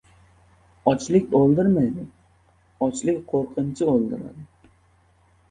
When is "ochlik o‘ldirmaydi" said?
0.91-2.05